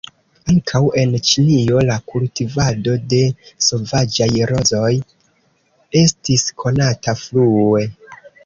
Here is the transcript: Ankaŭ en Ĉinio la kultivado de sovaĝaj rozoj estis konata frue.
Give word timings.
Ankaŭ 0.51 0.79
en 1.01 1.11
Ĉinio 1.31 1.83
la 1.89 1.97
kultivado 2.13 2.95
de 3.13 3.19
sovaĝaj 3.67 4.31
rozoj 4.53 4.91
estis 6.05 6.49
konata 6.65 7.19
frue. 7.25 7.89